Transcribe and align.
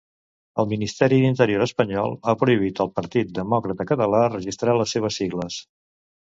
El 0.61 0.67
Ministeri 0.69 1.19
d'Interior 1.25 1.65
espanyol 1.65 2.17
ha 2.25 2.35
prohibit 2.41 2.83
al 2.87 2.91
Partit 2.97 3.37
Demòcrata 3.37 3.89
Català 3.95 4.25
registrar 4.35 4.79
les 4.83 4.99
seves 4.99 5.23
sigles. 5.23 5.63